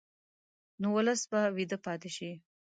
[0.81, 2.31] نو ولس به ویده پاتې شي.